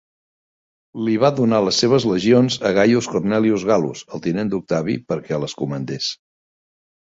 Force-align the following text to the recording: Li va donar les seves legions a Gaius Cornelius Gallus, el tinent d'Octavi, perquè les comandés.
Li 1.07 1.11
va 1.23 1.29
donar 1.39 1.59
les 1.65 1.81
seves 1.83 2.07
legions 2.13 2.57
a 2.71 2.73
Gaius 2.79 3.11
Cornelius 3.13 3.67
Gallus, 3.73 4.03
el 4.17 4.25
tinent 4.27 4.53
d'Octavi, 4.55 4.99
perquè 5.15 5.43
les 5.47 5.59
comandés. 5.63 6.11